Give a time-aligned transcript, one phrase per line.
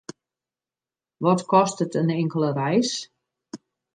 [1.23, 2.91] Wat kostet in inkelde reis?